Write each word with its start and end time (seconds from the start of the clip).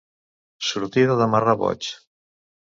Sortida 0.69 1.19
de 1.21 1.29
marrà 1.35 1.57
boig. 1.65 1.93